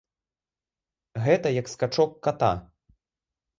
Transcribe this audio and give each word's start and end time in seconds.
Гэта 1.27 1.47
як 1.61 1.71
скачок 1.73 2.11
ката. 2.27 2.51